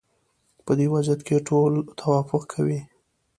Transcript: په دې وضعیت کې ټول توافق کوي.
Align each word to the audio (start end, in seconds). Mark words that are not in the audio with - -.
په 0.65 0.71
دې 0.79 0.87
وضعیت 0.93 1.21
کې 1.27 1.45
ټول 1.47 1.73
توافق 1.99 2.43
کوي. 2.53 2.81